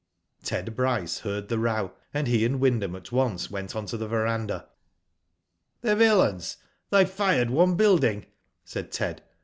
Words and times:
Ted 0.41 0.75
Bryce 0.75 1.19
heard 1.19 1.47
the 1.47 1.59
row, 1.59 1.93
and 2.11 2.25
he 2.25 2.43
and 2.43 2.59
Wyndham 2.59 2.95
at 2.95 3.11
once 3.11 3.51
went 3.51 3.75
on 3.75 3.85
to 3.85 3.97
the 3.97 4.07
verandah." 4.07 4.67
The 5.83 5.95
villains; 5.95 6.57
they've 6.89 7.07
fired 7.07 7.51
one 7.51 7.75
building," 7.75 8.25
said 8.65 8.91
Ted. 8.91 9.21